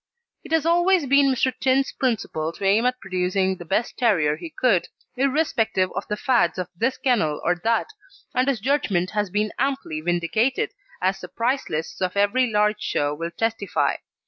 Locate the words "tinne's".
1.59-1.91